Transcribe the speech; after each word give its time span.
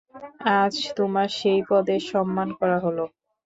আজ 0.59 0.75
তোমার 0.97 1.27
সেই 1.39 1.61
পদের 1.69 2.01
সম্মান 2.11 2.47
করা 2.59 2.77
হল। 2.85 2.97